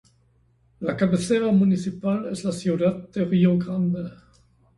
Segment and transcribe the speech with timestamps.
[0.79, 4.09] La cabecera municipal es la Ciudad de Río Grande.